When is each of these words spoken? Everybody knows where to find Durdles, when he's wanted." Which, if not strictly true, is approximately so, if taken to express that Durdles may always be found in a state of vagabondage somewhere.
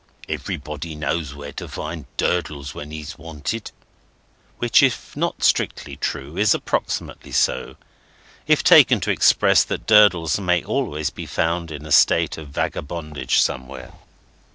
Everybody 0.27 0.95
knows 0.95 1.35
where 1.35 1.51
to 1.51 1.67
find 1.67 2.05
Durdles, 2.17 2.73
when 2.73 2.89
he's 2.89 3.19
wanted." 3.19 3.69
Which, 4.57 4.81
if 4.81 5.15
not 5.15 5.43
strictly 5.43 5.95
true, 5.95 6.37
is 6.37 6.55
approximately 6.55 7.31
so, 7.31 7.75
if 8.47 8.63
taken 8.63 8.99
to 9.01 9.11
express 9.11 9.63
that 9.65 9.85
Durdles 9.85 10.39
may 10.39 10.63
always 10.63 11.11
be 11.11 11.27
found 11.27 11.69
in 11.69 11.85
a 11.85 11.91
state 11.91 12.39
of 12.39 12.47
vagabondage 12.49 13.39
somewhere. 13.43 13.93